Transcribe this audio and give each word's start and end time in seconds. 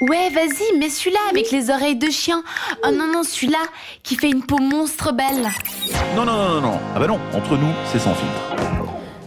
Ouais, 0.00 0.28
vas-y, 0.30 0.78
mets 0.78 0.90
celui-là 0.90 1.18
avec 1.30 1.50
les 1.50 1.70
oreilles 1.70 1.96
de 1.96 2.10
chien. 2.10 2.42
Oh 2.84 2.90
non, 2.92 3.10
non, 3.12 3.22
celui-là 3.22 3.58
qui 4.02 4.14
fait 4.16 4.28
une 4.30 4.42
peau 4.44 4.58
monstre 4.58 5.12
belle. 5.12 5.48
Non, 6.14 6.24
non, 6.24 6.36
non, 6.36 6.48
non, 6.54 6.60
non. 6.60 6.78
Ah 6.94 6.98
bah 6.98 7.06
non, 7.06 7.18
entre 7.34 7.56
nous, 7.56 7.72
c'est 7.90 7.98
sans 7.98 8.14
filtre. 8.14 8.56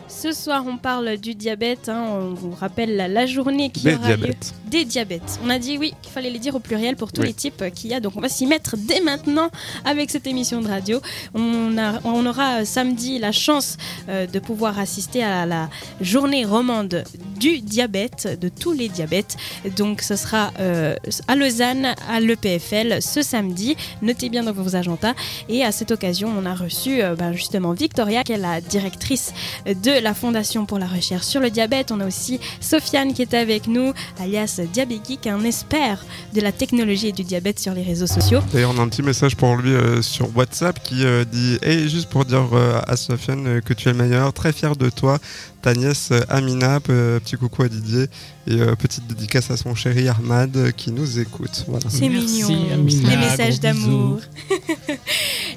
Ce 0.08 0.32
soir, 0.32 0.64
on 0.68 0.78
parle 0.78 1.18
du 1.18 1.34
diabète. 1.34 1.90
hein. 1.90 2.04
On 2.08 2.34
vous 2.34 2.52
rappelle 2.54 2.96
la, 2.96 3.08
la 3.08 3.26
journée 3.26 3.70
qui 3.72 3.84
Des 3.86 3.96
aura 3.96 4.06
diabètes. 4.08 4.54
Des 4.70 4.86
diabètes. 4.86 5.40
On 5.44 5.50
a 5.50 5.58
dit 5.58 5.78
oui 5.78 5.94
qu'il 6.02 6.12
fallait 6.12 6.30
les 6.30 6.38
dire 6.40 6.54
au 6.56 6.60
pluriel 6.60 6.96
pour 6.96 7.12
tous 7.12 7.22
Oui. 7.22 7.28
les 7.28 7.34
types 7.34 7.62
euh, 7.62 7.70
qu'il 7.70 7.90
y 7.90 7.94
a. 7.94 8.00
Donc 8.00 8.14
on 8.16 8.22
va 8.22 8.30
s'y 8.30 8.46
mettre 8.46 8.76
dès 8.78 9.02
maintenant 9.02 9.50
avec 9.86 10.10
cette 10.12 10.28
émission 10.28 10.62
de 10.62 10.68
radio. 10.68 11.02
On, 11.34 11.78
a- 11.78 12.00
on 12.04 12.26
aura 12.26 12.62
euh, 12.62 12.66
samedi 12.66 13.18
la 13.20 13.32
chance 13.32 13.78
euh, 14.10 14.28
de 14.28 14.40
pouvoir 14.40 14.78
assister 14.78 15.24
à 15.24 15.46
la 15.46 15.70
journée 16.02 16.46
romande 16.46 17.04
du 17.40 17.60
diabète, 17.62 18.38
de 18.40 18.50
tous 18.50 18.72
les 18.74 18.90
diabètes. 18.90 19.38
Donc 19.78 20.02
ce 20.02 20.16
sera 20.16 20.52
euh, 20.60 20.96
à 21.28 21.36
Lausanne, 21.36 21.96
à 22.10 22.20
l'EPFL, 22.20 23.02
ce 23.02 23.22
samedi. 23.22 23.76
Notez 24.02 24.30
bien 24.30 24.44
dans 24.44 24.52
vos 24.54 24.76
agendas. 24.76 25.14
Et 25.48 25.64
à 25.64 25.72
cette 25.72 25.92
occasion, 25.92 26.32
on 26.38 26.46
a 26.46 26.54
reçu 26.54 27.02
euh, 27.02 27.16
ben, 27.16 27.34
justement 27.34 27.74
Victoria, 27.74 28.24
qui 28.24 28.34
est 28.34 28.38
la 28.38 28.62
directrice 28.62 29.34
de 29.66 30.00
la 30.00 30.14
Fondation 30.14 30.66
pour 30.66 30.78
la 30.80 30.88
recherche 30.88 31.26
sur 31.26 31.42
le 31.42 31.50
diabète. 31.50 31.92
On 31.92 32.00
a 32.02 32.06
aussi 32.08 32.40
Sofiane 32.62 33.14
qui 33.14 33.22
est 33.24 33.34
avec 33.34 33.68
nous, 33.68 33.94
alias 34.20 34.59
Diabégeek, 34.66 35.28
un 35.28 35.44
expert 35.44 36.06
de 36.34 36.42
la 36.42 36.52
technologie 36.52 37.08
et 37.08 37.12
du 37.12 37.24
diabète 37.24 37.60
sur 37.60 37.74
les 37.74 37.84
réseaux 37.84 38.08
sociaux. 38.08 38.40
D'ailleurs, 38.54 38.72
on 38.76 38.80
a 38.80 38.82
un 38.82 38.88
petit 38.90 39.02
message 39.04 39.36
pour 39.36 39.56
lui 39.56 39.72
euh, 39.74 40.02
sur 40.02 40.36
WhatsApp 40.36 40.82
qui 40.84 41.06
euh, 41.06 41.24
dit 41.26 41.58
Hey, 41.62 41.90
juste 41.90 42.10
pour 42.10 42.26
dire 42.26 42.48
euh, 42.54 42.80
à 42.88 42.96
Sofiane 42.98 43.48
euh, 43.48 43.62
que 43.62 43.74
tu 43.74 43.90
es 43.90 43.92
le 43.92 43.98
meilleur, 43.98 44.34
très 44.34 44.52
fier 44.54 44.76
de 44.76 44.90
toi. 44.90 45.20
Ta 45.62 45.74
nièce 45.74 46.10
euh, 46.12 46.22
Amina, 46.30 46.80
euh, 46.90 47.20
petit 47.20 47.36
coucou 47.36 47.64
à 47.64 47.68
Didier 47.70 48.06
et 48.48 48.62
euh, 48.62 48.76
petite 48.76 49.06
dédicace 49.08 49.52
à 49.52 49.58
son 49.58 49.76
chéri 49.76 50.08
Ahmad 50.08 50.56
euh, 50.56 50.72
qui 50.72 50.92
nous 50.92 51.20
écoute. 51.20 51.66
Voilà. 51.68 51.86
C'est 51.90 52.08
Merci, 52.08 52.44
mignon, 52.44 52.74
Amina, 52.74 53.10
les 53.10 53.18
messages 53.18 53.60
d'amour. 53.60 54.20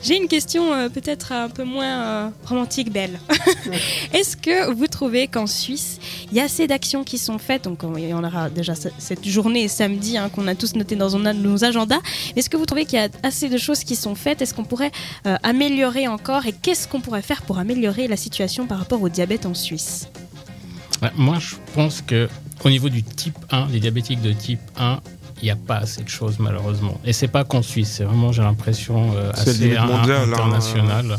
J'ai 0.02 0.16
une 0.16 0.26
question 0.26 0.72
euh, 0.74 0.88
peut-être 0.88 1.30
un 1.30 1.48
peu 1.48 1.62
moins 1.62 2.00
euh, 2.02 2.28
romantique, 2.46 2.92
belle. 2.92 3.20
Est-ce 4.12 4.36
que 4.36 4.72
vous 4.72 4.88
trouvez 4.88 5.28
qu'en 5.28 5.46
Suisse, 5.46 5.98
il 6.30 6.36
y 6.36 6.40
a 6.40 6.44
assez 6.44 6.66
d'actions 6.66 7.04
qui 7.04 7.18
sont 7.18 7.38
faites? 7.38 7.64
Donc, 7.64 7.84
on- 7.84 7.94
on 7.94 8.24
aura 8.24 8.50
déjà 8.50 8.74
ce- 8.74 8.88
cette 8.98 9.24
journée 9.26 9.68
samedi 9.68 10.16
hein, 10.18 10.28
qu'on 10.28 10.48
a 10.48 10.56
tous 10.56 10.74
noté 10.74 10.96
dans 10.96 11.16
nos- 11.18 11.62
agendas. 11.64 12.00
Est-ce 12.34 12.50
que 12.50 12.56
vous 12.56 12.66
trouvez 12.66 12.84
qu'il 12.84 12.98
y 12.98 13.02
a 13.02 13.08
assez 13.22 13.48
de 13.48 13.58
choses 13.58 13.84
qui 13.84 13.94
sont 13.94 14.16
faites? 14.16 14.42
Est-ce 14.42 14.54
qu'on 14.54 14.64
pourrait 14.64 14.90
euh, 15.26 15.36
améliorer 15.44 16.08
encore? 16.08 16.46
Et 16.46 16.52
qu'est-ce 16.52 16.88
qu'on 16.88 17.00
pourrait 17.00 17.22
faire 17.22 17.42
pour 17.42 17.58
améliorer 17.58 18.08
la 18.08 18.16
situation 18.16 18.66
par 18.66 18.78
rapport 18.78 19.00
au 19.02 19.08
diabète 19.08 19.46
en 19.46 19.54
Suisse? 19.54 20.08
Moi, 21.16 21.38
je 21.38 21.54
pense 21.74 22.02
que 22.02 22.28
au 22.64 22.70
niveau 22.70 22.88
du 22.88 23.02
type 23.04 23.36
1, 23.50 23.66
des 23.66 23.80
diabétiques 23.80 24.20
de 24.22 24.32
type 24.32 24.60
1, 24.78 25.00
il 25.42 25.46
n'y 25.46 25.50
a 25.50 25.56
pas 25.56 25.76
assez 25.78 26.02
de 26.02 26.08
choses 26.08 26.36
malheureusement. 26.38 27.00
Et 27.04 27.12
c'est 27.12 27.28
pas 27.28 27.42
qu'en 27.44 27.62
Suisse, 27.62 27.92
c'est 27.96 28.04
vraiment, 28.04 28.30
j'ai 28.32 28.42
l'impression, 28.42 29.12
euh, 29.16 29.30
assez 29.34 29.68
mondial, 29.76 30.28
hein. 30.28 30.32
international. 30.32 31.16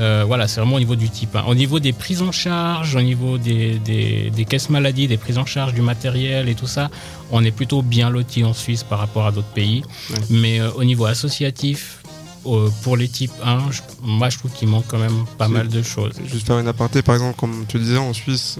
Euh, 0.00 0.24
voilà, 0.26 0.48
c'est 0.48 0.60
vraiment 0.60 0.74
au 0.76 0.80
niveau 0.80 0.96
du 0.96 1.08
type 1.08 1.36
1. 1.36 1.44
Au 1.44 1.54
niveau 1.54 1.78
des 1.78 1.92
prises 1.92 2.20
en 2.20 2.32
charge, 2.32 2.96
au 2.96 3.00
niveau 3.02 3.38
des, 3.38 3.78
des, 3.78 4.30
des 4.34 4.44
caisses 4.44 4.68
maladies, 4.68 5.06
des 5.06 5.18
prises 5.18 5.38
en 5.38 5.46
charge 5.46 5.72
du 5.72 5.82
matériel 5.82 6.48
et 6.48 6.56
tout 6.56 6.66
ça, 6.66 6.90
on 7.30 7.44
est 7.44 7.52
plutôt 7.52 7.80
bien 7.82 8.10
loti 8.10 8.42
en 8.44 8.54
Suisse 8.54 8.82
par 8.82 8.98
rapport 8.98 9.24
à 9.26 9.30
d'autres 9.30 9.46
pays. 9.54 9.84
Ouais. 10.10 10.16
Mais 10.30 10.60
euh, 10.60 10.70
au 10.72 10.82
niveau 10.82 11.04
associatif, 11.04 11.98
euh, 12.46 12.68
pour 12.82 12.96
les 12.96 13.06
types 13.06 13.30
1, 13.44 13.70
je- 13.70 13.82
moi 14.02 14.30
je 14.30 14.38
trouve 14.38 14.50
qu'il 14.50 14.66
manque 14.66 14.86
quand 14.88 14.98
même 14.98 15.24
pas 15.38 15.46
mal 15.46 15.68
de 15.68 15.80
choses. 15.82 16.14
Juste 16.26 16.46
faire 16.48 16.58
une 16.58 16.66
aparté, 16.68 17.02
par 17.02 17.14
exemple, 17.14 17.38
comme 17.38 17.64
tu 17.68 17.78
disais, 17.78 17.96
en 17.98 18.12
Suisse, 18.14 18.58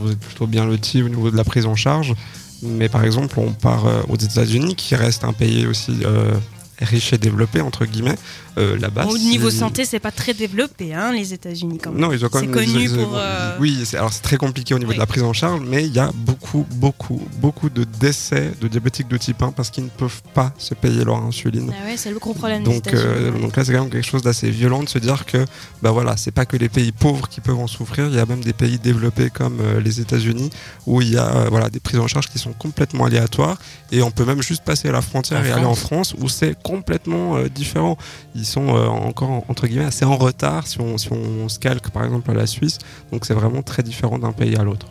vous 0.00 0.12
êtes 0.12 0.18
plutôt 0.20 0.46
bien 0.46 0.64
loti 0.64 1.02
au 1.02 1.08
niveau 1.10 1.30
de 1.30 1.36
la 1.36 1.44
prise 1.44 1.66
en 1.66 1.74
charge. 1.76 2.14
Mais 2.62 2.88
par 2.88 3.04
exemple, 3.04 3.38
on 3.38 3.52
part 3.52 3.86
euh, 3.86 4.02
aux 4.08 4.16
États-Unis, 4.16 4.74
qui 4.74 4.94
reste 4.94 5.24
un 5.24 5.32
pays 5.32 5.66
aussi 5.66 6.00
euh, 6.04 6.32
riche 6.80 7.12
et 7.12 7.18
développé, 7.18 7.60
entre 7.60 7.84
guillemets. 7.86 8.16
Euh, 8.58 8.76
Là-bas. 8.78 9.06
Au 9.06 9.16
niveau 9.16 9.48
santé, 9.50 9.84
c'est 9.84 10.00
pas 10.00 10.10
très 10.10 10.34
développé, 10.34 10.92
hein, 10.92 11.12
les 11.12 11.32
États-Unis 11.32 11.78
quand 11.82 11.92
même. 11.92 12.00
Non, 12.00 12.12
ils 12.12 12.24
ont 12.24 12.28
quand 12.28 12.40
C'est 12.40 12.46
même 12.46 12.54
connu 12.54 12.84
ils- 12.84 12.90
pour, 12.96 13.12
euh, 13.16 13.56
Oui, 13.60 13.82
c'est- 13.84 13.96
alors 13.96 14.12
c'est 14.12 14.22
très 14.22 14.36
compliqué 14.36 14.74
au 14.74 14.78
niveau 14.78 14.90
Oui. 14.90 14.96
de 14.96 15.00
la 15.00 15.06
prise 15.06 15.22
en 15.22 15.32
charge, 15.32 15.60
mais 15.64 15.86
il 15.86 15.92
y 15.94 15.98
a 16.00 16.10
beaucoup, 16.14 16.66
beaucoup, 16.72 17.20
beaucoup 17.38 17.70
de 17.70 17.84
décès 17.84 18.52
de 18.60 18.66
diabétiques 18.68 19.08
de 19.08 19.16
type 19.16 19.40
1 19.42 19.52
parce 19.52 19.70
qu'ils 19.70 19.84
ne 19.84 19.88
peuvent 19.88 20.20
pas 20.34 20.52
se 20.58 20.74
payer 20.74 21.04
leur 21.04 21.16
insuline. 21.22 21.72
Ah 21.80 21.86
ouais, 21.86 21.96
c'est 21.96 22.10
le 22.10 22.18
gros 22.18 22.34
problème 22.34 22.64
Donc, 22.64 22.88
euh, 22.92 23.30
donc 23.38 23.56
là, 23.56 23.64
c'est 23.64 23.72
quand 23.72 23.82
même 23.82 23.90
quelque 23.90 24.06
chose 24.06 24.22
d'assez 24.22 24.50
violent 24.50 24.82
de 24.82 24.88
se 24.88 24.98
dire 24.98 25.24
que, 25.26 25.44
bah 25.82 25.92
voilà, 25.92 26.16
c'est 26.16 26.32
pas 26.32 26.44
que 26.44 26.56
les 26.56 26.68
pays 26.68 26.92
pauvres 26.92 27.28
qui 27.28 27.40
peuvent 27.40 27.58
en 27.58 27.68
souffrir. 27.68 28.06
Il 28.08 28.14
y 28.16 28.18
a 28.18 28.26
même 28.26 28.40
des 28.42 28.52
pays 28.52 28.78
développés 28.78 29.30
comme 29.30 29.58
euh, 29.60 29.80
les 29.80 30.00
États-Unis 30.00 30.50
où 30.86 31.00
il 31.02 31.10
y 31.10 31.16
a 31.18 31.46
voilà 31.50 31.70
des 31.70 31.80
prises 31.80 32.00
en 32.00 32.08
charge 32.08 32.28
qui 32.28 32.38
sont 32.40 32.52
complètement 32.52 33.04
aléatoires 33.04 33.58
et 33.92 34.02
on 34.02 34.10
peut 34.10 34.24
même 34.24 34.42
juste 34.42 34.64
passer 34.64 34.90
la 34.90 35.02
frontière 35.02 35.44
et 35.46 35.52
aller 35.52 35.64
en. 35.64 35.74
France 35.80 36.14
où 36.18 36.28
c'est 36.28 36.60
complètement 36.70 37.36
euh, 37.36 37.48
différent. 37.48 37.96
Ils 38.34 38.46
sont 38.46 38.68
euh, 38.68 38.86
encore 38.86 39.44
entre 39.48 39.66
guillemets 39.66 39.84
assez 39.84 40.04
en 40.04 40.16
retard 40.16 40.66
si 40.66 40.80
on, 40.80 40.98
si 40.98 41.08
on 41.12 41.48
se 41.48 41.58
calque 41.58 41.90
par 41.90 42.04
exemple 42.04 42.30
à 42.30 42.34
la 42.34 42.46
Suisse. 42.46 42.78
Donc 43.12 43.26
c'est 43.26 43.34
vraiment 43.34 43.62
très 43.62 43.82
différent 43.82 44.18
d'un 44.18 44.32
pays 44.32 44.56
à 44.56 44.64
l'autre. 44.64 44.86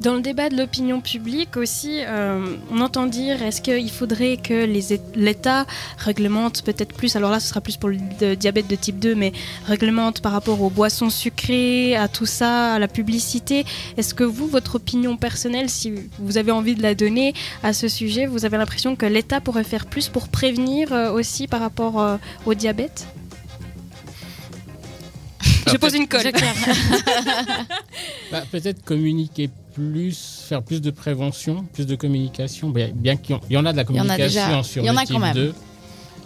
Dans 0.00 0.14
le 0.14 0.20
débat 0.20 0.48
de 0.48 0.56
l'opinion 0.56 1.00
publique 1.00 1.56
aussi, 1.56 2.02
euh, 2.06 2.56
on 2.70 2.80
entend 2.80 3.06
dire 3.06 3.42
est-ce 3.42 3.60
qu'il 3.60 3.90
faudrait 3.90 4.36
que 4.36 4.64
l'État 5.16 5.66
réglemente 5.98 6.62
peut-être 6.62 6.94
plus, 6.94 7.16
alors 7.16 7.32
là 7.32 7.40
ce 7.40 7.48
sera 7.48 7.60
plus 7.60 7.76
pour 7.76 7.88
le 7.88 8.36
diabète 8.36 8.68
de 8.68 8.76
type 8.76 9.00
2, 9.00 9.16
mais 9.16 9.32
réglemente 9.66 10.20
par 10.20 10.30
rapport 10.30 10.62
aux 10.62 10.70
boissons 10.70 11.10
sucrées, 11.10 11.96
à 11.96 12.06
tout 12.06 12.26
ça, 12.26 12.74
à 12.74 12.78
la 12.78 12.86
publicité. 12.86 13.64
Est-ce 13.96 14.14
que 14.14 14.22
vous, 14.22 14.46
votre 14.46 14.76
opinion 14.76 15.16
personnelle, 15.16 15.68
si 15.68 15.92
vous 16.20 16.38
avez 16.38 16.52
envie 16.52 16.76
de 16.76 16.82
la 16.82 16.94
donner 16.94 17.34
à 17.64 17.72
ce 17.72 17.88
sujet, 17.88 18.26
vous 18.26 18.44
avez 18.44 18.56
l'impression 18.56 18.94
que 18.94 19.06
l'État 19.06 19.40
pourrait 19.40 19.64
faire 19.64 19.86
plus 19.86 20.08
pour 20.08 20.28
prévenir 20.28 20.92
euh, 20.92 21.10
aussi 21.10 21.48
par 21.48 21.58
rapport 21.58 22.00
euh, 22.00 22.18
au 22.46 22.54
diabète? 22.54 23.08
Je 25.66 25.76
pose 25.76 25.94
une 25.94 26.06
colle. 26.06 26.22
Bah, 28.30 28.42
Peut-être 28.52 28.84
communiquer 28.84 29.50
plus, 29.82 30.44
faire 30.48 30.62
plus 30.62 30.80
de 30.80 30.90
prévention, 30.90 31.64
plus 31.72 31.86
de 31.86 31.94
communication. 31.94 32.70
Bien, 32.70 32.90
bien 32.94 33.16
qu'il 33.16 33.36
y 33.36 33.38
en- 33.38 33.42
il 33.48 33.54
y 33.54 33.56
en 33.56 33.64
a 33.66 33.72
de 33.72 33.76
la 33.76 33.84
Il 33.88 33.96
y 33.96 34.00
en 34.00 34.04
a 34.04 34.16
communication 34.16 34.48
déjà. 34.48 34.62
sur 34.62 34.82
Il 34.82 34.86
y 34.86 34.90
en 34.90 34.92
le 34.94 34.98
a 34.98 35.06
quand 35.06 35.18
même. 35.18 35.34
2. 35.34 35.54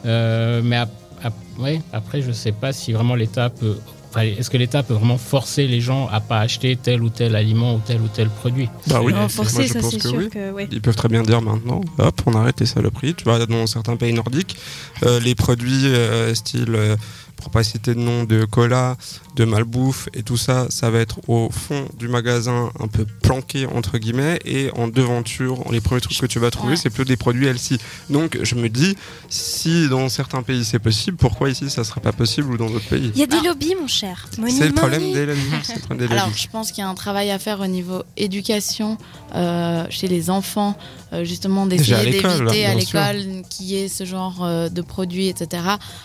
Euh, 0.07 0.61
mais 0.65 0.77
ap- 0.77 0.91
ap- 1.23 1.35
ouais, 1.59 1.81
après, 1.93 2.23
je 2.23 2.29
ne 2.29 2.33
sais 2.33 2.53
pas 2.53 2.73
si 2.73 2.93
vraiment 2.93 3.15
l'État 3.15 3.51
peut. 3.51 3.77
enfin, 4.11 4.23
Est-ce 4.23 4.51
que 4.51 4.57
l'État 4.59 4.83
peut 4.83 4.95
vraiment 4.95 5.17
forcer 5.19 5.67
les 5.67 5.81
gens 5.81 6.09
à 6.09 6.21
pas 6.21 6.41
acheter 6.41 6.77
tel 6.77 7.03
ou 7.03 7.09
tel 7.09 7.37
aliment 7.37 7.75
ou 7.77 7.81
tel 7.87 8.01
ou 8.01 8.09
tel 8.09 8.29
produit? 8.29 8.69
Bah 8.89 9.01
oui, 9.03 9.13
Non, 9.13 9.21
moi, 9.21 9.29
forcer, 9.29 9.67
je 9.69 9.73
ça 9.75 9.81
pense 9.81 9.91
c'est 9.93 9.99
que 10.03 10.09
sûr 10.09 10.19
oui. 10.19 10.29
que 10.31 10.51
ouais. 10.53 10.69
Ils 10.73 10.81
peuvent 10.81 10.97
très 10.97 11.09
bien 11.09 11.23
dire 11.23 11.41
maintenant, 11.41 11.81
hop, 11.99 12.21
on 12.27 12.35
arrête 12.35 12.59
les 12.61 12.67
saloperies. 12.67 13.15
Tu 13.15 13.25
vois, 13.25 13.45
dans 13.47 13.67
certains 13.67 13.97
pays 13.97 14.13
nordiques, 14.13 14.57
euh, 15.05 15.21
les 15.21 15.35
produits 15.35 15.87
euh, 15.87 16.35
style, 16.35 16.75
euh, 16.75 16.97
pour 17.43 17.51
pas 17.51 17.65
citer 17.65 17.95
de 17.95 18.01
nom, 18.01 18.23
de 18.25 18.45
cola, 18.45 18.97
de 19.35 19.45
malbouffe 19.45 20.09
et 20.15 20.23
tout 20.23 20.37
ça, 20.37 20.67
ça 20.71 20.91
va 20.91 21.01
être 21.01 21.19
au 21.29 21.51
fond 21.51 21.87
du 21.99 22.07
magasin, 22.09 22.71
un 22.79 22.87
peu 22.87 23.05
planqué 23.23 23.67
entre 23.67 23.99
guillemets, 23.99 24.39
et 24.45 24.71
en 24.77 24.87
devanture, 24.89 25.65
les 25.73 25.81
premiers 25.81 26.01
trucs 26.01 26.17
que 26.19 26.27
tu 26.27 26.39
vas 26.39 26.51
trouver, 26.51 26.73
Ouais. 26.73 26.77
c'est 26.77 26.91
plutôt 26.91 27.09
des 27.09 27.17
produits 27.17 27.47
LC. 27.47 27.79
Donc 28.11 28.39
je 28.43 28.55
me 28.55 28.69
dis, 28.69 28.97
si 29.29 29.89
dans 29.89 30.09
certains 30.09 30.43
pays 30.43 30.65
c'est 30.65 30.79
possible, 30.79 31.17
pourquoi 31.17 31.51
ici 31.51 31.69
ça 31.71 31.83
serait 31.85 32.01
pas 32.01 32.13
possible 32.13 32.53
ou 32.53 32.57
dans 32.57 32.71
d'autres 32.71 32.89
pays? 32.89 33.11
Il 33.15 33.21
y 33.21 33.25
a 33.25 33.27
des 33.27 33.39
Ah. 33.41 33.49
lobbies, 33.49 33.75
mon 33.81 33.89
cher. 33.89 34.29
C'est 34.49 34.69
le 34.69 34.73
problème 34.75 35.13
des 35.13 35.27
lobbies. 35.27 36.13
Alors, 36.13 36.31
je 36.37 36.47
pense 36.49 36.71
qu'il 36.71 36.83
y 36.83 36.87
a 36.87 36.89
un 36.89 36.95
travail 36.95 37.31
à 37.31 37.39
faire 37.39 37.61
au 37.61 37.67
niveau 37.67 38.03
éducation 38.17 38.99
euh, 39.35 39.85
chez 39.91 40.07
les 40.09 40.31
enfants, 40.31 40.77
euh, 41.13 41.25
justement 41.25 41.67
d'essayer 41.67 41.97
d'éviter 42.11 42.67
à 42.67 42.75
l'école 42.75 43.43
qu'il 43.51 43.67
y 43.67 43.77
ait 43.77 43.89
ce 43.89 44.05
genre 44.05 44.45
euh, 44.45 44.69
de 44.69 44.83
produits, 44.83 45.29
etc. 45.29 45.63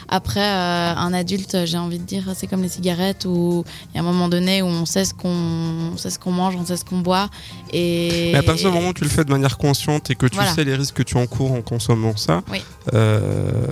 Après, 0.08 0.40
euh, 0.42 0.94
un 0.96 1.14
adulte, 1.14 1.27
j'ai 1.66 1.78
envie 1.78 2.00
de 2.00 2.04
dire, 2.04 2.24
c'est 2.36 2.48
comme 2.48 2.62
les 2.62 2.70
cigarettes 2.70 3.26
où 3.26 3.64
il 3.94 3.96
y 3.96 3.98
a 4.00 4.02
un 4.02 4.06
moment 4.06 4.30
donné 4.30 4.62
où 4.62 4.66
on 4.68 4.86
sait 4.86 5.06
ce 5.06 5.14
qu'on 5.14 5.30
on 5.94 5.98
sait 5.98 6.10
ce 6.10 6.20
qu'on 6.20 6.32
mange, 6.32 6.56
on 6.56 6.66
sait 6.66 6.78
ce 6.78 6.86
qu'on 6.86 7.00
boit. 7.00 7.30
Et, 7.74 8.30
Mais 8.34 8.40
à 8.40 8.44
partir 8.44 8.70
du 8.70 8.76
moment 8.76 8.90
où 8.90 8.94
tu 8.94 9.04
le 9.04 9.10
fais 9.10 9.24
de 9.26 9.32
manière 9.32 9.58
consciente 9.58 10.10
et 10.12 10.16
que 10.16 10.26
tu 10.28 10.36
Voilà. 10.36 10.54
sais 10.54 10.64
les 10.64 10.76
risques 10.76 10.96
que 10.96 11.04
tu 11.04 11.18
encours 11.18 11.52
en 11.52 11.62
consommant 11.62 12.16
ça, 12.16 12.42
Oui. 12.52 12.62
euh, 12.94 13.68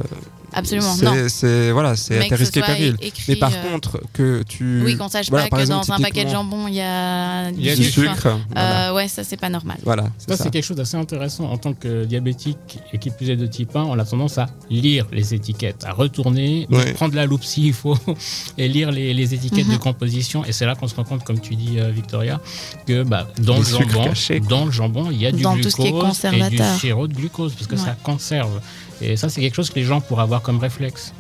Absolument, 0.56 0.96
non. 1.04 1.14
c'est- 1.28 1.72
voilà, 1.72 1.96
c'est 1.96 2.16
à 2.16 2.20
Mais 2.20 2.24
tes 2.26 2.30
que 2.30 2.36
ce 2.38 2.42
risques 2.42 2.58
et 2.58 2.60
soit 2.62 2.68
périls. 2.68 2.96
écrit, 3.02 3.24
Mais 3.28 3.36
par 3.36 3.52
euh, 3.54 3.72
contre, 3.72 4.00
que 4.14 4.42
tu 4.44 4.82
oui, 4.84 4.96
qu'on 4.98 5.10
sache 5.10 5.30
voilà, 5.30 5.48
pas 5.48 5.58
que 5.58 5.62
exemple, 5.62 5.88
dans 5.88 5.94
un 5.94 6.00
paquet 6.00 6.26
de 6.26 6.30
jambon, 6.30 6.68
il 6.68 6.76
y 6.76 6.82
a 6.82 7.52
du 7.52 7.60
Il 7.60 7.66
y 7.66 7.70
a 7.70 7.76
du 7.76 7.84
sucre. 7.84 8.14
sucre, 8.16 8.40
voilà. 8.54 8.90
Euh, 8.90 8.94
ouais, 8.96 9.08
ça, 9.08 9.24
c'est 9.24 9.38
pas 9.38 9.50
normal. 9.50 9.78
Voilà, 9.84 10.04
c'est 10.18 10.32
Ça, 10.32 10.38
ça. 10.38 10.44
c'est 10.46 10.50
quelque 10.50 10.64
chose 10.64 10.78
d'assez 10.78 10.98
intéressant 10.98 11.46
en 11.52 11.58
tant 11.58 11.74
que 11.74 12.06
diabétique 12.06 12.80
et 12.94 12.98
qui 12.98 13.10
plus 13.10 13.30
est 13.30 13.36
de 13.36 13.46
type 13.48 13.76
1. 13.76 13.84
On 13.84 14.00
a 14.00 14.06
tendance 14.06 14.38
à 14.38 14.48
lire 14.70 15.06
les 15.12 15.34
étiquettes, 15.34 15.84
à 15.86 15.92
retourner, 15.92 16.68
Ouais. 16.72 16.94
prendre 16.94 17.16
la 17.16 17.26
loupe 17.26 17.44
s'il 17.44 17.74
faut 17.74 17.98
et 18.58 18.68
lire 18.68 18.92
les, 18.92 19.14
les 19.14 19.34
étiquettes 19.34 19.68
Mhm. 19.68 19.74
de 19.74 19.78
composition. 19.78 20.46
Et 20.46 20.52
c'est 20.52 20.66
là 20.66 20.76
qu'on 20.76 20.88
se 20.88 20.96
rend 20.96 21.04
compte, 21.04 21.24
comme 21.24 21.40
tu 21.40 21.56
dis, 21.56 21.80
euh, 21.80 21.90
Victoria, 21.92 22.40
que 22.88 23.04
bah, 23.04 23.28
dans, 23.40 23.58
le 23.58 23.64
jambon, 23.64 24.06
dans 24.50 24.66
le 24.66 24.72
jambon, 24.72 25.10
il 25.12 25.22
y 25.22 25.26
a 25.26 25.32
du 25.32 25.44
Dans 25.44 25.56
tout 25.58 25.70
ce 25.70 25.76
qui 25.76 25.88
est 25.88 25.92
glucose 25.92 26.26
et 26.26 26.50
du 26.50 26.58
sirop 26.80 27.08
de 27.08 27.14
glucose, 27.14 27.54
parce 27.54 27.68
que 27.68 27.76
Ouais. 27.76 27.82
ça 27.82 27.96
conserve. 28.02 28.62
Et 29.02 29.18
ça, 29.18 29.28
c'est 29.28 29.42
quelque 29.42 29.56
chose 29.56 29.70
que 29.70 29.76
les 29.76 29.84
gens 29.84 30.00
pourraient 30.00 30.24
avoir 30.24 30.42
comme 30.46 30.60
réflexe. 30.60 31.14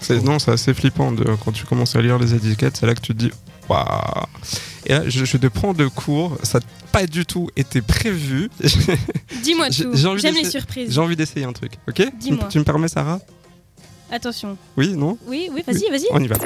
C'est- 0.00 0.20
non, 0.22 0.38
c'est 0.38 0.50
assez 0.52 0.72
flippant 0.74 1.12
de, 1.12 1.24
quand 1.44 1.52
tu 1.52 1.64
commences 1.66 1.94
à 1.96 2.00
lire 2.02 2.18
les 2.18 2.32
étiquettes, 2.34 2.76
c'est 2.78 2.86
là 2.86 2.94
que 2.94 3.00
tu 3.00 3.12
te 3.14 3.18
dis 3.18 3.30
waouh. 3.68 3.84
Et 4.86 4.92
là, 4.94 5.02
je, 5.08 5.24
je 5.24 5.36
te 5.36 5.46
prends 5.48 5.74
de 5.74 5.86
cours. 5.88 6.36
Ça 6.42 6.58
n'a 6.58 6.64
pas 6.90 7.06
du 7.06 7.24
tout 7.26 7.48
été 7.56 7.82
prévu. 7.82 8.50
Dis-moi 9.42 9.68
J'ai- 9.70 9.84
tout. 9.84 9.90
j'ai 9.94 10.06
envie 10.08 10.20
J'aime 10.20 10.34
les 10.34 10.42
d'essayer- 10.42 10.60
surprises. 10.60 10.92
J'ai 10.92 11.00
envie 11.00 11.16
d'essayer 11.16 11.44
un 11.46 11.52
truc, 11.52 11.72
ok 11.88 12.02
Dis-moi. 12.18 12.48
Tu 12.50 12.58
me 12.58 12.64
permets, 12.64 12.88
Sarah? 12.88 13.20
Attention. 14.10 14.58
Oui, 14.76 14.94
non? 14.94 15.16
Oui, 15.26 15.48
oui, 15.52 15.62
vas-y, 15.66 15.88
vas-y. 15.90 16.06
On 16.10 16.20
y 16.22 16.26
va. 16.26 16.36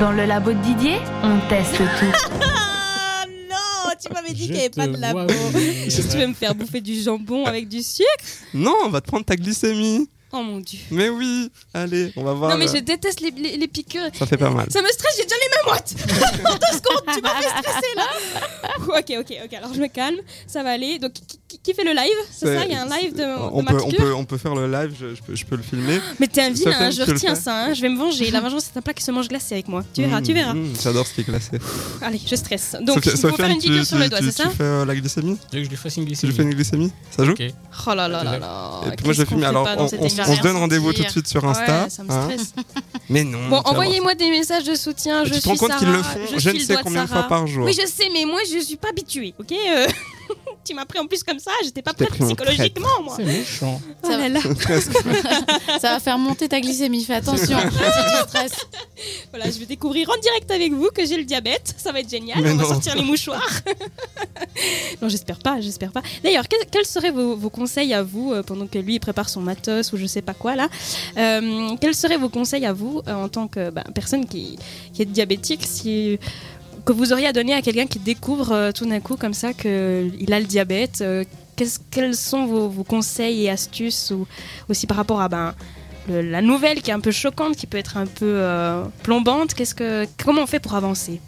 Dans 0.00 0.10
le 0.12 0.24
labo 0.24 0.52
de 0.52 0.58
Didier, 0.62 0.96
on 1.22 1.38
teste 1.48 1.76
tout. 2.00 2.40
Ah 2.40 3.24
non, 3.50 3.90
tu 4.00 4.10
m'avais 4.12 4.32
dit 4.32 4.42
Je 4.42 4.46
qu'il 4.46 4.54
n'y 4.54 4.60
avait 4.60 4.70
pas 4.70 4.86
de 4.86 4.96
labo. 4.96 5.26
Si 5.90 6.08
tu 6.08 6.16
veux 6.16 6.26
me 6.28 6.32
faire 6.34 6.54
bouffer 6.54 6.80
du 6.80 6.94
jambon 7.02 7.44
avec 7.44 7.68
du 7.68 7.82
sucre? 7.82 8.06
Non, 8.54 8.74
on 8.84 8.88
va 8.88 9.00
te 9.02 9.08
prendre 9.08 9.24
ta 9.24 9.36
glycémie. 9.36 10.08
Oh 10.34 10.42
mon 10.42 10.60
dieu. 10.60 10.78
Mais 10.90 11.10
oui, 11.10 11.50
allez, 11.74 12.10
on 12.16 12.24
va 12.24 12.32
voir. 12.32 12.50
Non 12.52 12.56
mais 12.56 12.66
je 12.66 12.78
déteste 12.78 13.20
les, 13.20 13.30
les, 13.32 13.58
les 13.58 13.68
piqûres. 13.68 14.08
Ça 14.18 14.24
fait 14.26 14.38
pas 14.38 14.48
mal. 14.50 14.66
Ça 14.70 14.80
me 14.80 14.88
stresse, 14.88 15.14
j'ai 15.18 15.24
déjà 15.24 15.36
les 15.36 15.48
mains 15.48 15.70
moites. 15.72 15.94
en 16.46 16.54
deux 16.72 16.78
secondes, 16.78 17.14
tu 17.14 17.20
m'as 17.20 17.34
fait 17.34 17.48
stresser 17.60 17.94
là. 17.96 18.06
ok, 18.98 19.12
ok, 19.20 19.36
ok. 19.44 19.52
Alors 19.54 19.74
je 19.74 19.80
me 19.80 19.88
calme, 19.88 20.16
ça 20.46 20.62
va 20.62 20.70
aller. 20.70 20.98
Donc 20.98 21.12
qui, 21.12 21.38
qui- 21.62 21.74
fait 21.74 21.84
le 21.84 21.92
live 21.92 22.16
C'est 22.30 22.46
ça 22.46 22.64
Il 22.64 22.72
y 22.72 22.74
a 22.74 22.82
un 22.82 22.86
live 22.86 23.12
de, 23.14 23.18
de 23.18 23.24
on, 23.52 23.62
ma 23.62 23.70
peut, 23.72 23.80
on, 23.84 23.90
peut, 23.90 24.14
on 24.14 24.24
peut 24.24 24.36
faire 24.38 24.54
le 24.54 24.70
live, 24.70 24.94
je, 24.98 25.14
je 25.14 25.22
peux, 25.22 25.34
je 25.34 25.44
peux 25.46 25.56
le 25.56 25.62
filmer. 25.62 26.00
Mais 26.20 26.26
t'es 26.26 26.42
un 26.42 26.50
vilain, 26.50 26.76
hein, 26.78 26.90
je 26.90 27.02
tu 27.02 27.10
retiens 27.10 27.34
ça. 27.34 27.64
hein, 27.66 27.74
Je 27.74 27.80
vais 27.82 27.88
me 27.88 27.98
venger. 27.98 28.30
La 28.30 28.40
vengeance, 28.40 28.64
c'est 28.72 28.78
un 28.78 28.82
plat 28.82 28.94
qui 28.94 29.02
se 29.02 29.10
mange 29.10 29.28
glacé 29.28 29.54
avec 29.54 29.68
moi. 29.68 29.82
Tu 29.94 30.02
verras, 30.02 30.20
tu 30.20 30.32
Mmh, 30.32 30.34
verras. 30.34 30.54
mmh, 30.54 30.66
J'adore 30.82 31.06
ce 31.06 31.14
qui 31.14 31.20
est 31.22 31.24
glacé. 31.24 31.50
Allez, 32.00 32.20
je 32.26 32.36
stresse. 32.36 32.76
Donc 32.82 33.04
il 33.04 33.12
faut 33.12 33.28
faire 33.36 33.46
une 33.50 33.58
piqûre 33.58 33.80
tu, 33.80 33.84
sur 33.86 33.98
le 33.98 34.04
tu- 34.04 34.10
doigt, 34.10 34.18
tu- 34.20 34.24
c'est 34.26 34.42
ça 34.42 34.48
Tu 34.50 34.56
fais 34.56 34.62
euh, 34.64 34.84
la 34.84 34.94
glycémie? 34.94 35.38
Tu 35.50 35.56
veux 35.56 35.62
que 35.62 35.64
je 35.64 35.70
lui 35.70 35.76
fasse 35.76 35.96
une 35.96 36.02
Tu 36.04 36.08
glycémie 36.08 36.30
lui 36.32 36.36
fais 36.36 36.42
une 36.44 36.54
glycémie 36.54 36.92
Ça 37.16 37.24
joue? 37.24 37.34
Oh 37.86 37.94
là 37.94 38.08
là 38.08 38.22
là 38.24 38.38
là. 38.38 38.70
Et 38.86 38.96
puis 38.96 39.04
moi 39.04 39.14
je 39.14 39.24
fait 39.24 39.44
Alors 39.44 39.66
on, 39.78 39.88
se 39.88 40.42
donne 40.42 40.56
rendez-vous 40.56 40.92
tout 40.92 41.02
de 41.02 41.08
suite 41.08 41.26
sur 41.28 41.44
Insta. 41.48 41.88
Ça 41.88 42.04
me 42.04 42.10
hein. 42.10 42.28
stresse. 42.30 42.52
Mais 43.08 43.24
non. 43.24 43.48
Bon, 43.48 43.62
tu 43.62 43.70
envoyez-moi 43.70 44.14
des 44.14 44.30
messages 44.30 44.64
de 44.64 44.74
soutien. 44.74 45.24
Je 45.24 45.30
tu 45.30 45.36
te 45.36 45.40
suis 45.40 45.50
rends 45.50 45.56
compte 45.56 45.68
Sarah, 45.70 45.80
qu'ils 45.80 45.92
le 45.92 46.02
font 46.02 46.18
je, 46.38 46.38
suis 46.50 46.58
ne 46.58 46.64
sais 46.64 46.76
combien 46.82 47.04
de 47.04 47.08
Sarah. 47.08 47.20
fois 47.22 47.28
par 47.28 47.46
jour. 47.46 47.64
Oui, 47.64 47.72
je 47.78 47.86
sais, 47.86 48.08
mais 48.12 48.24
moi, 48.24 48.40
je 48.50 48.58
suis 48.64 48.76
pas 48.76 48.88
habituée, 48.90 49.34
ok 49.38 49.52
Euh, 49.52 49.86
Tu 50.64 50.74
m'as 50.74 50.84
pris 50.84 50.98
en 51.00 51.06
plus 51.06 51.22
comme 51.24 51.38
ça, 51.40 51.50
j'étais 51.64 51.82
pas 51.82 51.92
prête 51.92 52.10
psychologiquement, 52.12 52.88
moi. 53.02 53.14
C'est 53.16 53.24
méchant. 53.24 53.80
Oh 54.04 54.08
là 54.08 54.28
là. 54.28 54.40
Ça 55.80 55.94
va 55.94 56.00
faire 56.00 56.18
monter 56.18 56.48
ta 56.48 56.60
glycémie, 56.60 57.04
fais 57.04 57.14
attention. 57.14 57.58
Voilà, 59.30 59.50
je 59.50 59.58
vais 59.58 59.66
découvrir 59.66 60.08
en 60.10 60.20
direct 60.20 60.50
avec 60.50 60.72
vous 60.72 60.88
que 60.94 61.04
j'ai 61.04 61.16
le 61.16 61.24
diabète. 61.24 61.74
Ça 61.76 61.90
va 61.90 62.00
être 62.00 62.10
génial. 62.10 62.40
Mais 62.40 62.50
On 62.52 62.56
va 62.56 62.64
sortir 62.64 62.94
les 62.94 63.02
mouchoirs. 63.02 63.50
non, 65.02 65.08
j'espère 65.08 65.38
pas, 65.38 65.60
j'espère 65.60 65.90
pas. 65.90 66.02
D'ailleurs, 66.22 66.46
que- 66.48 66.64
quels 66.70 66.84
seraient 66.84 67.10
vos, 67.10 67.34
vos 67.36 67.50
conseils 67.50 67.94
à 67.94 68.02
vous 68.02 68.32
euh, 68.32 68.42
pendant 68.42 68.66
que 68.66 68.78
lui 68.78 68.94
il 68.94 69.00
prépare 69.00 69.28
son 69.28 69.40
matos 69.40 69.92
ou 69.92 69.96
je 69.96 70.06
sais 70.06 70.22
pas 70.22 70.34
quoi 70.34 70.54
là 70.54 70.68
Euh, 71.16 71.74
Quels 71.80 71.94
seraient 71.94 72.16
vos 72.18 72.28
conseils 72.28 72.64
à 72.66 72.72
vous 72.72 73.02
euh, 73.08 73.14
en 73.14 73.28
tant 73.28 73.48
que 73.48 73.70
bah, 73.70 73.84
personne 73.94 74.26
qui, 74.26 74.58
qui 74.92 75.02
est 75.02 75.06
diabétique 75.06 75.62
si 75.66 76.18
que 76.84 76.92
vous 76.92 77.12
auriez 77.12 77.26
à 77.26 77.32
donner 77.32 77.54
à 77.54 77.62
quelqu'un 77.62 77.86
qui 77.86 77.98
découvre 77.98 78.52
euh, 78.52 78.72
tout 78.72 78.86
d'un 78.86 79.00
coup 79.00 79.16
comme 79.16 79.34
ça 79.34 79.52
qu'il 79.52 80.32
a 80.32 80.40
le 80.40 80.46
diabète 80.46 81.00
euh, 81.00 81.24
Quels 81.90 82.14
sont 82.14 82.46
vos, 82.46 82.84
conseils 82.84 83.44
et 83.44 83.50
astuces 83.50 84.10
ou 84.10 84.26
aussi 84.68 84.86
par 84.86 84.96
rapport 84.96 85.20
à 85.20 85.28
ben, 85.28 85.54
la 86.08 86.42
nouvelle 86.42 86.82
qui 86.82 86.90
est 86.90 86.94
un 86.94 87.00
peu 87.00 87.12
choquante, 87.12 87.56
qui 87.56 87.66
peut 87.66 87.78
être 87.78 87.96
un 87.96 88.06
peu 88.06 88.34
euh, 88.36 88.84
plombante 89.02 89.54
que 89.54 90.06
comment 90.24 90.42
on 90.42 90.46
fait 90.46 90.60
pour 90.60 90.74
avancer? 90.74 91.20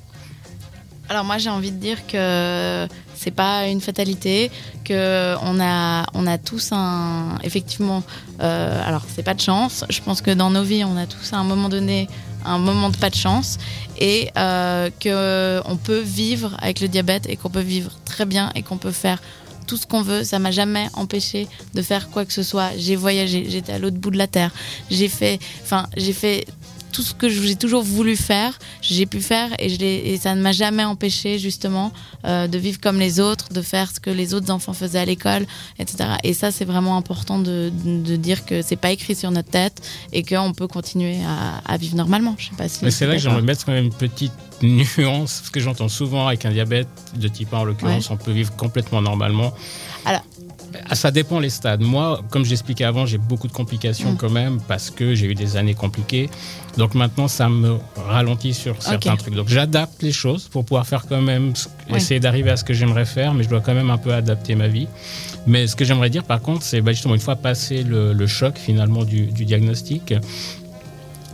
Alors 1.09 1.25
moi 1.25 1.39
j'ai 1.39 1.51
envie 1.51 1.71
de 1.71 1.77
dire 1.77 2.07
que 2.07 2.89
c'est 3.15 3.31
pas 3.31 3.67
une 3.69 3.81
fatalité, 3.81 4.51
que 4.85 5.35
on 5.43 5.61
a 5.61 6.07
on 6.15 6.27
a 6.27 6.39
tous 6.39 6.71
un 6.73 7.39
effectivement 7.43 8.03
euh, 8.41 8.83
alors 8.87 9.03
c'est 9.15 9.23
pas 9.23 9.35
de 9.35 9.41
chance. 9.41 9.85
Je 9.91 10.01
pense 10.01 10.23
que 10.23 10.31
dans 10.31 10.51
nos 10.51 10.63
vies 10.63 10.85
on 10.85 10.97
a 10.97 11.07
tous 11.07 11.33
à 11.33 11.37
un 11.37 11.45
moment 11.45 11.69
donné 11.69 12.09
un 12.47 12.59
moment 12.59 12.91
de 12.91 12.97
pas 12.97 13.11
de 13.11 13.15
chance 13.15 13.59
et 13.99 14.31
euh, 14.37 14.91
que 15.01 15.61
on 15.67 15.77
peut 15.77 16.01
vivre 16.01 16.57
avec 16.61 16.81
le 16.81 16.89
diabète 16.89 17.29
et 17.29 17.37
qu'on 17.37 17.51
peut 17.51 17.61
vivre 17.61 17.91
très 18.05 18.25
bien 18.25 18.51
et 18.55 18.63
qu'on 18.63 18.79
peut 18.79 18.93
faire 18.93 19.21
tout 19.67 19.77
ce 19.77 19.87
qu'on 19.87 20.03
veut, 20.03 20.25
ça 20.25 20.39
m'a 20.39 20.51
jamais 20.51 20.89
empêché 20.95 21.49
de 21.75 21.83
faire 21.83 22.11
quoi 22.11 22.25
que 22.25 22.33
ce 22.33 22.43
soit. 22.43 22.71
J'ai 22.77 22.97
voyagé, 22.97 23.47
j'étais 23.49 23.73
à 23.73 23.79
l'autre 23.79 23.97
bout 23.97 24.11
de 24.11 24.19
la 24.19 24.27
terre. 24.27 24.51
J'ai 24.91 25.09
fait, 25.09 25.39
enfin, 25.63 25.87
j'ai 25.97 26.13
fait 26.13 26.45
tout 26.95 27.03
ce 27.03 27.13
que 27.13 27.29
j'ai 27.29 27.57
toujours 27.57 27.83
voulu 27.83 28.17
faire, 28.17 28.57
j'ai 28.81 29.05
pu 29.05 29.21
faire 29.21 29.51
et, 29.59 29.69
je 29.69 29.83
et 29.83 30.17
ça 30.17 30.35
ne 30.37 30.41
m'a 30.41 30.53
jamais 30.53 30.85
empêché 30.85 31.41
justement 31.41 31.93
euh, 32.25 32.47
de 32.47 32.57
vivre 32.57 32.79
comme 32.81 33.01
les 33.01 33.19
autres, 33.19 33.53
de 33.53 33.63
faire 33.63 33.91
ce 33.91 33.99
que 33.99 34.11
les 34.11 34.33
autres 34.33 34.51
enfants 34.53 34.73
faisaient 34.75 35.01
à 35.01 35.05
l'école, 35.05 35.45
etc. 35.81 36.11
Et 36.23 36.35
ça, 36.35 36.53
c'est 36.53 36.65
vraiment 36.65 36.97
important 36.97 37.41
de, 37.41 37.73
de 37.85 38.15
dire 38.17 38.47
que 38.47 38.63
c'est 38.63 38.77
pas 38.77 38.93
écrit 38.93 39.17
sur 39.17 39.33
notre 39.33 39.51
tête 39.51 39.83
et 40.13 40.23
qu'on 40.23 40.53
peut 40.53 40.69
continuer 40.69 41.19
à, 41.27 41.59
à 41.67 41.77
vivre 41.77 41.97
normalement. 41.97 42.37
Je 42.39 42.45
sais 42.51 42.57
pas 42.57 42.69
si. 42.69 42.85
Mais 42.85 42.93
c'est 42.93 43.07
là 43.09 43.15
que 43.15 43.19
j'aimerais 43.21 43.43
mettre 43.43 43.65
quand 43.67 43.73
même 43.73 43.87
une 43.87 43.93
petite 43.93 44.33
nuance, 44.63 45.41
parce 45.41 45.51
que 45.51 45.59
j'entends 45.61 45.89
souvent 45.89 46.29
avec 46.29 46.45
un 46.47 46.53
diabète 46.53 46.89
de 47.17 47.27
type 47.27 47.53
1 47.53 47.59
en 47.59 47.65
l'occurrence, 47.65 48.09
on 48.11 48.17
peut 48.17 48.31
vivre 48.31 48.55
complètement 48.55 49.03
normalement. 49.03 49.53
Alors- 50.05 50.23
Ah, 50.89 50.95
Ça 50.95 51.11
dépend 51.11 51.39
les 51.41 51.51
stades. 51.51 51.81
Moi, 51.83 52.21
comme 52.31 52.45
j'expliquais 52.45 52.85
avant, 52.85 53.07
j'ai 53.07 53.19
beaucoup 53.19 53.47
de 53.49 53.53
complications 53.53 54.13
Mm. 54.13 54.17
quand 54.17 54.31
même 54.31 54.61
parce 54.67 54.91
que 54.91 55.15
j'ai 55.15 55.27
eu 55.27 55.35
des 55.35 55.57
années 55.57 55.75
compliquées. 55.75 56.29
Donc 56.77 56.95
maintenant, 56.95 57.29
ça 57.29 57.49
me 57.49 57.77
ralentit 58.09 58.55
sur 58.55 58.83
certains 58.83 59.17
trucs. 59.17 59.35
Donc 59.35 59.49
j'adapte 59.49 60.03
les 60.03 60.13
choses 60.13 60.49
pour 60.49 60.65
pouvoir 60.65 60.87
faire 60.87 61.07
quand 61.07 61.21
même, 61.23 61.53
Oui. 61.91 61.97
essayer 61.97 62.21
d'arriver 62.21 62.51
à 62.51 62.57
ce 62.57 62.65
que 62.65 62.75
j'aimerais 62.75 63.05
faire, 63.05 63.35
mais 63.35 63.45
je 63.45 63.49
dois 63.49 63.61
quand 63.61 63.75
même 63.75 63.91
un 63.91 63.99
peu 63.99 64.13
adapter 64.13 64.55
ma 64.55 64.69
vie. 64.69 64.89
Mais 65.47 65.67
ce 65.67 65.77
que 65.77 65.85
j'aimerais 65.85 66.11
dire 66.11 66.25
par 66.25 66.41
contre, 66.41 66.63
c'est 66.63 66.81
bah, 66.81 66.93
justement 66.93 67.15
une 67.15 67.21
fois 67.21 67.37
passé 67.37 67.83
le, 67.83 68.13
le 68.13 68.27
choc 68.27 68.57
finalement 68.59 69.05
du, 69.05 69.27
du 69.27 69.45
diagnostic, 69.45 70.15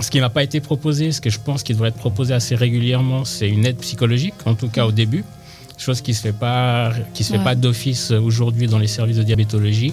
ce 0.01 0.11
qui 0.11 0.21
m'a 0.21 0.31
pas 0.31 0.43
été 0.43 0.61
proposé, 0.61 1.13
ce 1.13 1.21
que 1.21 1.29
je 1.31 1.39
pense 1.39 1.63
qu'il 1.63 1.77
devrait 1.77 1.91
être 1.91 1.97
proposé 1.99 2.33
assez 2.35 2.55
régulièrement, 2.55 3.25
c'est 3.25 3.49
une 3.49 3.67
aide 3.67 3.77
psychologique, 3.79 4.35
en 4.47 4.55
tout 4.55 4.69
cas 4.69 4.87
au 4.87 4.93
début, 4.93 5.25
chose 5.81 6.01
qui 6.03 6.15
se 6.15 6.21
fait 6.23 6.33
pas, 6.33 6.93
qui 7.15 7.25
se 7.25 7.33
fait 7.33 7.39
Ouais. 7.39 7.45
pas 7.45 7.55
d'office 7.55 8.11
aujourd'hui 8.11 8.67
dans 8.67 8.79
les 8.79 8.87
services 8.87 9.17
de 9.17 9.23
diabétologie. 9.23 9.93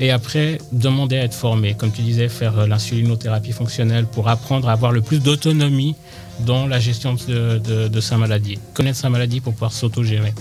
Et 0.00 0.10
après, 0.10 0.58
demander 0.72 1.16
à 1.18 1.24
être 1.24 1.34
formé, 1.34 1.74
comme 1.74 1.92
tu 1.92 2.02
disais, 2.02 2.28
faire 2.28 2.58
euh, 2.58 2.66
l'insulinothérapie 2.66 3.52
fonctionnelle 3.52 4.06
pour 4.06 4.28
apprendre 4.28 4.68
à 4.68 4.72
avoir 4.72 4.92
le 4.92 5.02
plus 5.02 5.20
d'autonomie 5.20 5.94
dans 6.40 6.66
la 6.66 6.80
gestion 6.80 7.14
de, 7.14 7.58
de- 7.58 7.88
de 7.88 8.00
sa 8.00 8.16
maladie, 8.16 8.58
connaître 8.74 8.98
sa 8.98 9.10
maladie 9.10 9.40
pour 9.40 9.52
pouvoir 9.52 9.72
s'autogérer. 9.72 10.32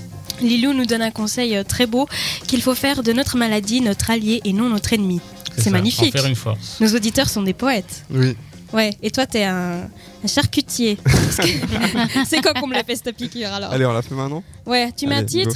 Lilou 0.41 0.73
nous 0.73 0.85
donne 0.85 1.01
un 1.01 1.11
conseil 1.11 1.55
euh, 1.57 1.63
très 1.63 1.85
beau 1.85 2.07
qu'il 2.47 2.61
faut 2.61 2.75
faire 2.75 3.03
de 3.03 3.11
notre 3.11 3.35
maladie 3.37 3.81
notre 3.81 4.09
allié 4.09 4.39
et 4.45 4.53
non 4.53 4.69
notre 4.69 4.93
ennemi. 4.93 5.19
C'est 5.57 5.71
magnifique. 5.71 6.15
En 6.15 6.19
faire 6.19 6.27
une 6.29 6.35
force. 6.35 6.77
Nos 6.79 6.95
auditeurs 6.95 7.27
sont 7.29 7.41
des 7.41 7.53
poètes. 7.53 8.05
Oui. 8.11 8.37
Ouais, 8.73 8.91
et 9.01 9.09
toi, 9.11 9.25
t'es 9.25 9.43
un, 9.43 9.81
un 10.23 10.27
charcutier. 10.27 10.97
C'est 12.27 12.41
quand 12.41 12.53
qu'on 12.59 12.67
me 12.67 12.73
l'a 12.75 12.83
fait 12.83 12.95
cette 12.95 13.15
piqûre 13.15 13.51
alors 13.53 13.71
Allez, 13.71 13.85
on 13.85 13.93
la 13.93 14.01
fait 14.01 14.15
maintenant 14.15 14.43
Ouais, 14.65 14.91
tu 14.95 15.07
mets 15.07 15.15
un 15.15 15.23
titre 15.25 15.55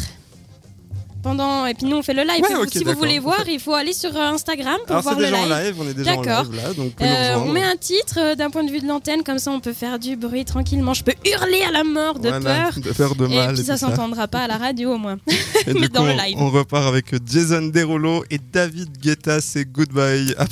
pendant 1.22 1.66
et 1.66 1.74
puis 1.74 1.86
nous 1.86 1.96
on 1.96 2.02
fait 2.04 2.14
le 2.14 2.24
live. 2.24 2.42
Ouais, 2.42 2.50
Si 2.50 2.54
vous- 2.54 2.62
ok, 2.64 2.70
si 2.74 2.84
vous 2.84 2.94
voulez 2.96 3.18
voir, 3.18 3.48
il 3.48 3.58
faut 3.58 3.74
aller 3.74 3.94
sur 3.94 4.14
euh, 4.14 4.20
Instagram 4.34 4.76
pour 4.86 4.92
Alors 4.98 5.04
voir 5.04 5.16
le 5.18 5.24
déjà 5.26 5.38
live. 5.38 5.46
en 5.46 5.58
live, 5.58 5.76
on 5.80 5.88
est 5.88 5.94
déjà 5.94 6.16
en 6.16 6.22
live 6.22 6.56
là, 6.56 6.74
donc 6.74 6.92
nous 7.00 7.06
Euh, 7.06 7.36
on 7.38 7.52
met 7.54 7.64
un 7.64 7.78
titre 7.78 8.16
euh, 8.18 8.36
d'un 8.36 8.50
point 8.50 8.66
de 8.66 8.70
vue 8.70 8.82
de 8.82 8.88
l'antenne, 8.88 9.24
comme 9.24 9.40
ça 9.40 9.50
on 9.52 9.62
peut 9.62 9.72
faire 9.72 10.00
du 10.00 10.18
bruit 10.18 10.44
tranquillement. 10.44 10.94
Je 10.94 11.02
peux 11.06 11.14
hurler 11.26 11.62
à 11.66 11.72
la 11.72 11.86
mort 11.86 12.20
de 12.20 12.28
Voilà, 12.28 12.64
peur. 12.72 12.80
de 12.84 12.92
peur 12.92 13.16
de 13.16 13.28
mal. 13.28 13.52
et 13.52 13.54
puis 13.54 13.62
et 13.62 13.66
ça 13.66 13.78
s'entendra 13.78 14.28
pas 14.28 14.42
à 14.42 14.48
la 14.48 14.58
radio 14.58 14.96
au 14.96 14.98
moins. 14.98 15.18
Mais 15.68 15.88
dans 15.88 16.02
coup, 16.02 16.08
le 16.08 16.14
on- 16.14 16.18
live. 16.26 16.36
On 16.40 16.50
repart 16.50 16.88
avec 16.88 17.06
Jason 17.26 17.68
Derulo 17.74 18.26
et 18.30 18.38
David 18.52 18.90
Guetta, 19.02 19.40
c'est 19.40 19.64
Goodbye. 19.64 20.36
Ah, 20.38 20.46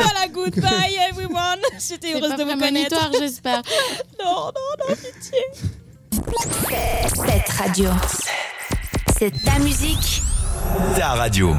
voilà, 0.00 0.28
goodbye 0.28 0.96
everyone. 1.10 1.60
J'étais 1.88 2.14
heureuse 2.14 2.30
pas 2.30 2.36
de 2.36 2.44
vous 2.44 2.58
connaître. 2.58 3.10
j'espère. 3.18 3.62
Non, 4.24 4.46
non, 4.46 4.88
non, 4.88 4.94
pitié. 4.94 5.38
Cette 7.26 7.48
radio. 7.50 7.90
C'est 9.18 9.32
ta 9.44 9.58
musique. 9.58 10.22
Ta 10.96 11.08
radio. 11.14 11.54